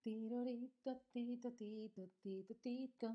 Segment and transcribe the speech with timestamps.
[0.00, 3.14] Tirorito, tito, tito, tito, tito.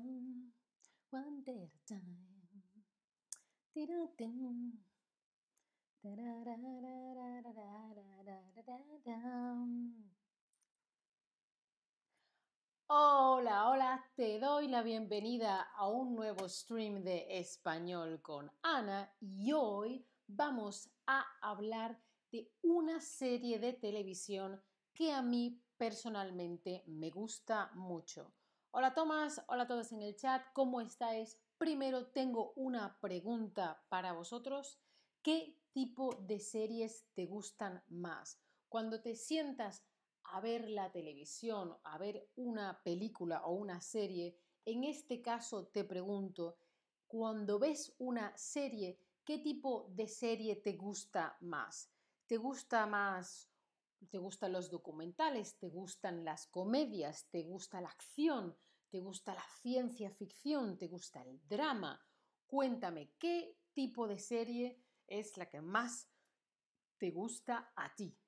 [12.86, 19.50] Hola, hola, te doy la bienvenida a un nuevo stream de español con Ana y
[19.50, 22.00] hoy vamos a hablar
[22.30, 24.62] de una serie de televisión
[24.94, 28.32] que a mí personalmente me gusta mucho.
[28.70, 31.38] Hola Tomás, hola a todos en el chat, ¿cómo estáis?
[31.58, 34.80] Primero tengo una pregunta para vosotros.
[35.22, 38.40] ¿Qué tipo de series te gustan más?
[38.68, 39.84] Cuando te sientas
[40.24, 45.84] a ver la televisión, a ver una película o una serie, en este caso te
[45.84, 46.56] pregunto,
[47.06, 51.90] cuando ves una serie, ¿qué tipo de serie te gusta más?
[52.26, 53.51] ¿Te gusta más,
[54.10, 58.56] te gustan los documentales, te gustan las comedias, te gusta la acción,
[58.90, 62.00] te gusta la ciencia ficción, te gusta el drama?
[62.46, 66.10] Cuéntame, ¿qué tipo de serie es la que más
[66.98, 68.18] te gusta a ti?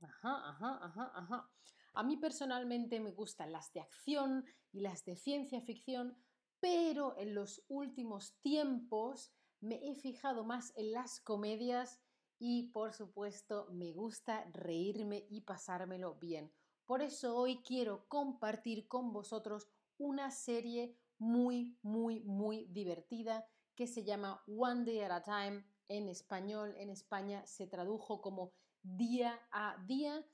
[0.00, 1.52] Ajá, ajá, ajá, ajá.
[1.94, 6.16] A mí personalmente me gustan las de acción y las de ciencia ficción,
[6.60, 12.00] pero en los últimos tiempos me he fijado más en las comedias
[12.38, 16.52] y por supuesto me gusta reírme y pasármelo bien.
[16.84, 24.04] Por eso hoy quiero compartir con vosotros una serie muy, muy, muy divertida que se
[24.04, 25.64] llama One Day at a Time.
[25.88, 30.24] En español, en España se tradujo como día a día.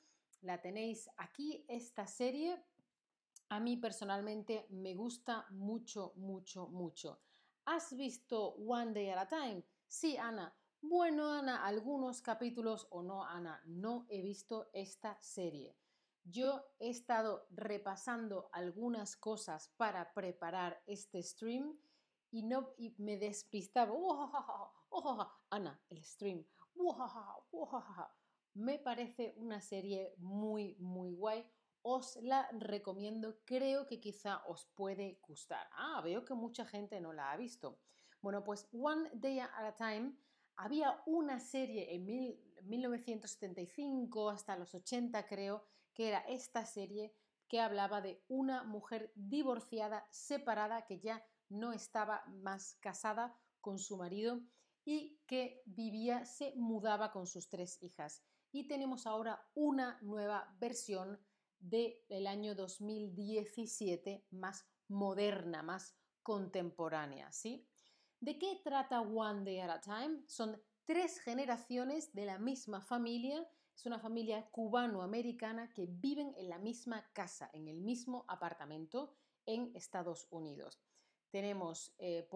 [0.42, 2.62] La tenéis aquí, esta serie.
[3.48, 7.20] A mí personalmente me gusta mucho, mucho, mucho.
[7.64, 9.64] ¿Has visto One Day at a Time?
[9.86, 10.54] Sí, Ana.
[10.86, 15.78] Bueno, Ana, algunos capítulos o no, Ana, no he visto esta serie.
[16.24, 21.74] Yo he estado repasando algunas cosas para preparar este stream
[22.30, 23.94] y no y me despistaba.
[25.48, 26.44] Ana, el stream
[28.52, 31.50] me parece una serie muy, muy guay.
[31.80, 35.66] Os la recomiendo, creo que quizá os puede gustar.
[35.72, 37.78] Ah, veo que mucha gente no la ha visto.
[38.20, 40.14] Bueno, pues One Day at a Time
[40.56, 42.06] había una serie en
[42.68, 47.14] 1975 hasta los 80 creo, que era esta serie
[47.48, 53.96] que hablaba de una mujer divorciada, separada, que ya no estaba más casada con su
[53.96, 54.40] marido
[54.84, 58.22] y que vivía, se mudaba con sus tres hijas
[58.52, 61.18] y tenemos ahora una nueva versión
[61.58, 67.66] del año 2017 más moderna, más contemporánea, ¿sí?
[68.24, 70.22] ¿De qué trata One Day at a Time?
[70.26, 73.46] Son tres generaciones de la misma familia,
[73.76, 79.14] es una familia cubano-americana que viven en la misma casa, en el mismo apartamento
[79.44, 80.80] en Estados Unidos.
[81.28, 82.26] Tenemos, eh,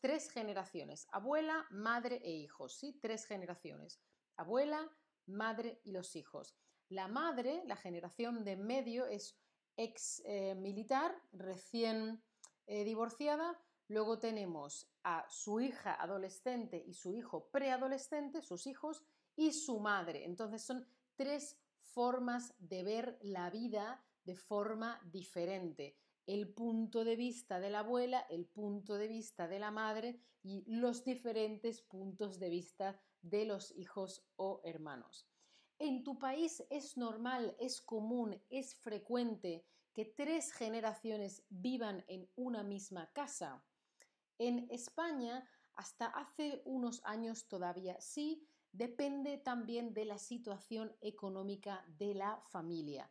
[0.00, 2.96] tres generaciones, abuela, madre e hijos, ¿sí?
[3.02, 4.00] Tres generaciones.
[4.36, 4.88] Abuela,
[5.26, 6.54] madre y los hijos.
[6.88, 9.36] La madre, la generación de medio, es
[9.76, 12.22] ex eh, militar, recién
[12.68, 13.60] eh, divorciada.
[13.88, 19.04] Luego tenemos a su hija adolescente y su hijo preadolescente, sus hijos,
[19.36, 20.24] y su madre.
[20.24, 25.96] Entonces son tres formas de ver la vida de forma diferente.
[26.26, 30.64] El punto de vista de la abuela, el punto de vista de la madre y
[30.66, 35.28] los diferentes puntos de vista de los hijos o hermanos.
[35.78, 42.62] En tu país es normal, es común, es frecuente que tres generaciones vivan en una
[42.62, 43.64] misma casa.
[44.38, 52.14] En España, hasta hace unos años todavía sí, depende también de la situación económica de
[52.14, 53.10] la familia.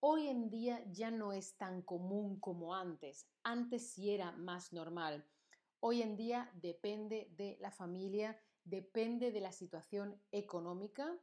[0.00, 3.26] Hoy en día ya no es tan común como antes.
[3.42, 5.26] Antes sí era más normal.
[5.80, 11.16] Hoy en día depende de la familia depende de la situación económica,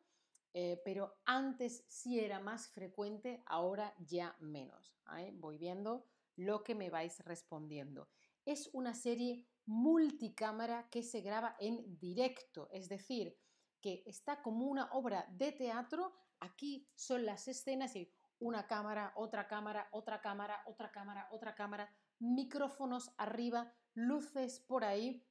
[0.54, 4.96] eh, pero antes sí era más frecuente, ahora ya menos.
[5.18, 5.32] ¿eh?
[5.36, 6.06] Voy viendo
[6.36, 8.10] lo que me vais respondiendo.
[8.46, 13.38] Es una serie multicámara que se graba en directo, es decir,
[13.82, 16.14] que está como una obra de teatro.
[16.40, 21.90] Aquí son las escenas y una cámara, otra cámara, otra cámara, otra cámara, otra cámara,
[22.20, 25.26] micrófonos arriba, luces por ahí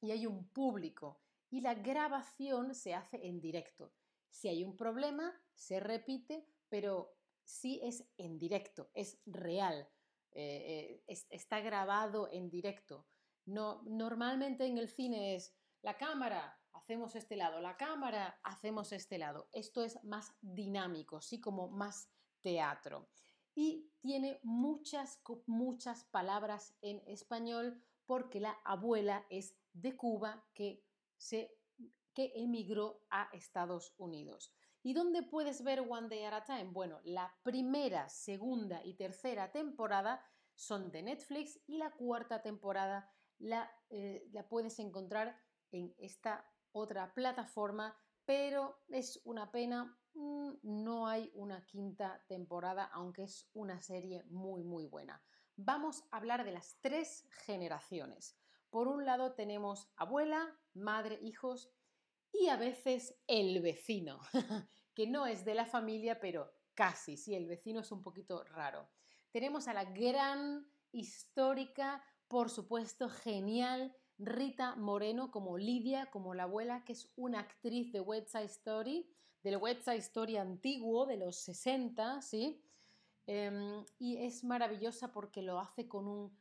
[0.00, 1.20] y hay un público
[1.50, 3.92] y la grabación se hace en directo.
[4.30, 7.14] Si hay un problema, se repite, pero
[7.44, 9.88] sí es en directo, es real,
[10.32, 13.06] eh, eh, está grabado en directo.
[13.44, 19.18] No, normalmente en el cine es la cámara, hacemos este lado, la cámara, hacemos este
[19.18, 19.48] lado.
[19.52, 22.10] Esto es más dinámico, sí, como más
[22.40, 23.08] teatro.
[23.54, 30.84] Y tiene muchas, muchas palabras en español porque la abuela es de Cuba que,
[31.16, 31.56] se,
[32.14, 34.52] que emigró a Estados Unidos.
[34.82, 36.70] ¿Y dónde puedes ver One Day at a Time?
[36.72, 40.24] Bueno, la primera, segunda y tercera temporada
[40.54, 43.08] son de Netflix y la cuarta temporada
[43.42, 45.36] la, eh, la puedes encontrar
[45.72, 53.24] en esta otra plataforma, pero es una pena, mm, no hay una quinta temporada, aunque
[53.24, 55.22] es una serie muy, muy buena.
[55.56, 58.38] Vamos a hablar de las tres generaciones.
[58.70, 61.70] Por un lado tenemos abuela, madre, hijos
[62.32, 64.20] y a veces el vecino,
[64.94, 68.88] que no es de la familia, pero casi, sí, el vecino es un poquito raro.
[69.30, 76.82] Tenemos a la gran histórica, por supuesto, genial Rita Moreno como Lidia, como la abuela,
[76.82, 79.06] que es una actriz de West Side Story,
[79.42, 82.64] del West Side Story antiguo de los 60, ¿sí?
[83.26, 86.34] Em, y es maravillosa porque lo hace con un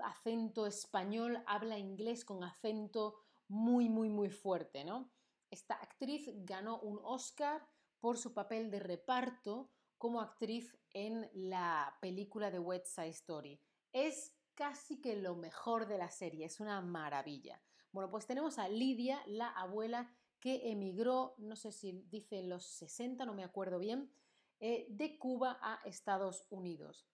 [0.00, 3.16] acento español, habla inglés con acento
[3.48, 5.10] muy, muy, muy fuerte, ¿no?
[5.50, 7.66] Esta actriz ganó un Oscar
[8.00, 13.58] por su papel de reparto como actriz en la película de West Side Story.
[13.94, 17.62] Es casi que lo mejor de la serie, es una maravilla.
[17.92, 22.64] Bueno, pues tenemos a Lidia, la abuela que emigró, no sé si dice en los
[22.64, 24.10] 60, no me acuerdo bien,
[24.58, 27.06] eh, de Cuba a Estados Unidos.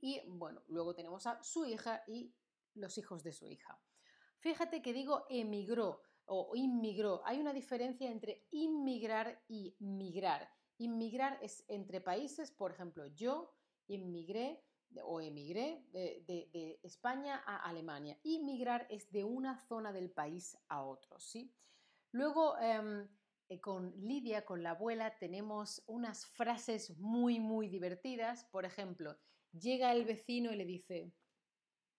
[0.00, 2.34] Y bueno, luego tenemos a su hija y
[2.72, 3.78] los hijos de su hija.
[4.38, 7.20] Fíjate que digo emigró o inmigró.
[7.26, 10.48] Hay una diferencia entre inmigrar y migrar.
[10.78, 13.52] Inmigrar es entre países, por ejemplo, yo
[13.88, 14.64] inmigré
[15.04, 18.18] o emigré de, España a Alemania.
[18.22, 21.54] Y migrar es de una zona del país a otro, ¿sí?
[22.10, 23.08] Luego, em,
[23.48, 28.44] eh, con Lidia, con la abuela, tenemos unas frases muy, muy divertidas.
[28.44, 29.18] Por ejemplo,
[29.52, 31.12] llega el vecino y le dice,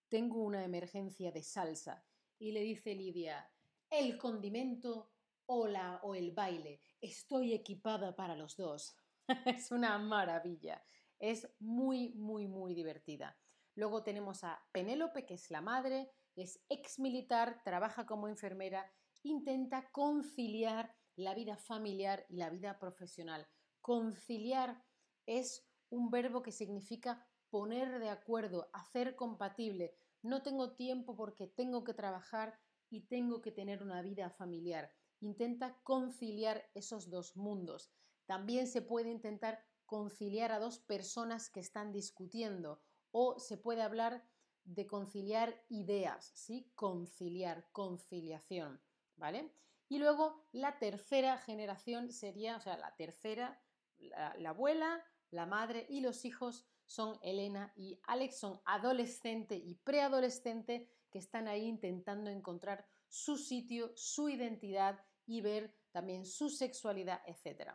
[0.09, 2.05] tengo una emergencia de salsa.
[2.37, 3.49] Y le dice Lidia,
[3.89, 5.11] el condimento
[5.45, 6.81] o, la, o el baile.
[7.01, 8.95] Estoy equipada para los dos.
[9.45, 10.83] es una maravilla.
[11.23, 13.39] Es muy, muy, muy divertida.
[13.75, 18.91] Luego tenemos a Penélope, que es la madre, es ex militar, trabaja como enfermera,
[19.21, 23.47] intenta conciliar la vida familiar y la vida profesional.
[23.79, 24.83] Conciliar
[25.25, 29.95] es un verbo que significa poner de acuerdo, hacer compatible.
[30.23, 32.59] No tengo tiempo porque tengo que trabajar
[32.89, 34.91] y tengo que tener una vida familiar.
[35.21, 37.93] Intenta conciliar esos dos mundos.
[38.25, 42.81] También se puede intentar conciliar a dos personas que están discutiendo
[43.11, 44.27] o se puede hablar
[44.63, 46.71] de conciliar ideas, ¿sí?
[46.73, 48.81] Conciliar, conciliación,
[49.17, 49.53] ¿vale?
[49.89, 53.61] Y luego la tercera generación sería, o sea, la tercera,
[53.99, 60.89] la, abuela, la madre y los hijos son Elena y Alex, son adolescente y preadolescente
[61.11, 67.73] que están ahí intentando encontrar su sitio, su identidad y ver también su sexualidad, etc.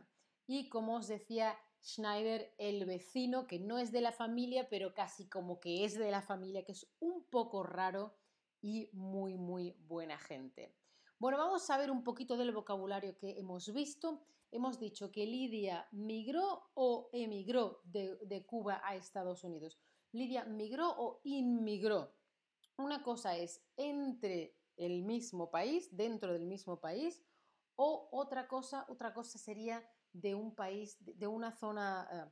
[0.49, 5.28] Y como os decía, Schneider, el vecino, que no es de la familia, pero casi
[5.28, 8.14] como que es de la familia, que es un poco raro
[8.60, 10.75] y muy, muy buena gente.
[11.19, 14.22] Bueno, vamos a ver un poquito del vocabulario que hemos visto.
[14.50, 19.78] Hemos dicho que Lidia migró o emigró de, de Cuba a Estados Unidos.
[20.12, 22.14] Lidia migró o inmigró.
[22.76, 27.23] Una cosa es entre el mismo país, dentro del mismo país,
[27.76, 32.09] o otra cosa, otra cosa sería de un país, de una zona...
[32.12, 32.31] Eh,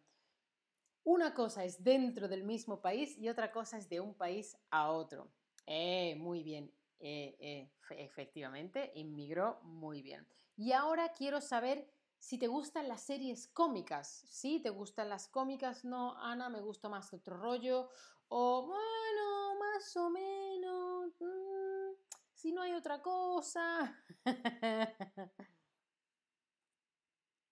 [1.05, 4.91] una cosa es dentro del mismo país y otra cosa es de un país a
[4.91, 5.31] otro.
[5.65, 10.27] Eh, muy bien, eh, efectivamente, inmigró muy bien.
[10.57, 14.09] Y ahora quiero saber si te gustan las series cómicas.
[14.09, 17.89] Si te gustan las cómicas, no, Ana, me gusta más otro rollo.
[18.29, 21.13] O bueno, más o menos.
[21.21, 21.95] Mm,
[22.35, 23.97] si no hay otra cosa.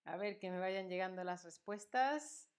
[0.04, 2.50] A ver que me vayan llegando las respuestas.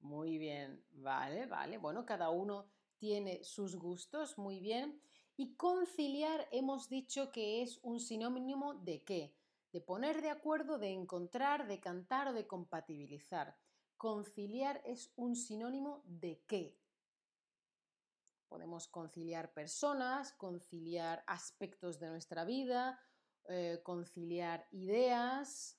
[0.00, 1.78] Muy bien, vale, vale.
[1.78, 5.00] Bueno, cada uno tiene sus gustos, muy bien.
[5.36, 9.36] Y conciliar hemos dicho que es un sinónimo de qué?
[9.72, 13.56] De poner de acuerdo, de encontrar, de cantar o de compatibilizar.
[13.96, 16.76] Conciliar es un sinónimo de qué?
[18.48, 23.00] Podemos conciliar personas, conciliar aspectos de nuestra vida,
[23.48, 25.78] eh, conciliar ideas,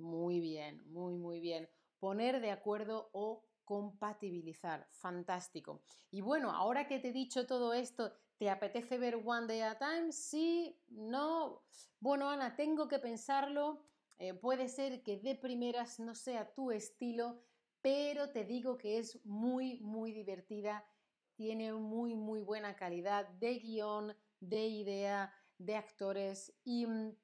[0.00, 1.68] muy bien, muy, muy bien.
[1.98, 4.86] Poner de acuerdo o compatibilizar.
[4.90, 5.84] Fantástico.
[6.10, 9.76] Y bueno, ahora que te he dicho todo esto, ¿te apetece ver One Day at
[9.76, 10.12] a Time?
[10.12, 11.62] Sí, no.
[12.00, 13.84] Bueno, Ana, tengo que pensarlo.
[14.18, 17.42] Eh, puede ser que de primeras no sea tu estilo,
[17.80, 20.84] pero te digo que es muy, muy divertida.
[21.34, 27.16] Tiene muy, muy buena calidad de guion, de idea, de actores y mm,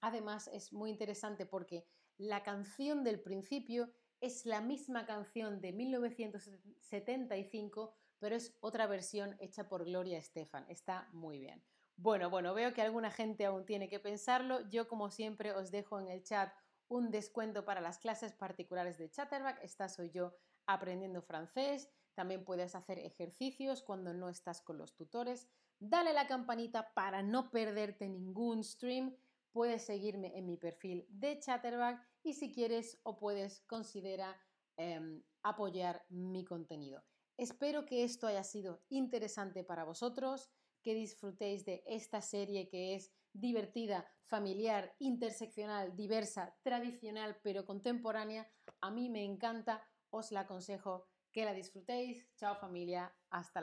[0.00, 1.86] además es muy interesante porque
[2.18, 3.90] la canción del principio
[4.20, 10.64] es la misma canción de 1975, pero es otra versión hecha por Gloria Estefan.
[10.68, 11.64] Está muy bien.
[11.96, 14.68] Bueno, bueno, veo que alguna gente aún tiene que pensarlo.
[14.70, 16.52] Yo, como siempre, os dejo en el chat
[16.88, 19.62] un descuento para las clases particulares de Chatterback.
[19.62, 20.34] Esta soy yo
[20.66, 21.90] aprendiendo francés.
[22.14, 25.48] También puedes hacer ejercicios cuando no estás con los tutores.
[25.78, 29.16] Dale la campanita para no perderte ningún stream.
[29.54, 34.36] Puedes seguirme en mi perfil de Chatterback y si quieres o puedes considera
[34.76, 37.04] em, apoyar mi contenido.
[37.36, 40.50] Espero que esto haya sido interesante para vosotros,
[40.82, 48.50] que disfrutéis de esta serie que es divertida, familiar, interseccional, diversa, tradicional pero contemporánea.
[48.80, 52.28] A mí me encanta, os la aconsejo que la disfrutéis.
[52.34, 53.62] Chao familia, hasta la